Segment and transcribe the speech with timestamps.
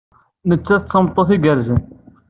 [0.49, 1.79] Nettat d tameṭṭut igerrzen.